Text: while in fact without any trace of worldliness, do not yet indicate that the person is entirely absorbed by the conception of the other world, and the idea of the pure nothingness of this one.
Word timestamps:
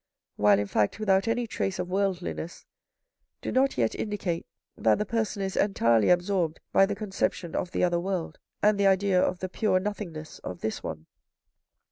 while 0.35 0.57
in 0.57 0.65
fact 0.65 0.97
without 0.99 1.27
any 1.27 1.45
trace 1.45 1.77
of 1.77 1.87
worldliness, 1.91 2.65
do 3.39 3.51
not 3.51 3.77
yet 3.77 3.93
indicate 3.93 4.47
that 4.75 4.97
the 4.97 5.05
person 5.05 5.43
is 5.43 5.55
entirely 5.55 6.09
absorbed 6.09 6.59
by 6.71 6.87
the 6.87 6.95
conception 6.95 7.55
of 7.55 7.69
the 7.69 7.83
other 7.83 7.99
world, 7.99 8.39
and 8.63 8.79
the 8.79 8.87
idea 8.87 9.21
of 9.21 9.37
the 9.37 9.47
pure 9.47 9.79
nothingness 9.79 10.39
of 10.39 10.61
this 10.61 10.81
one. 10.81 11.05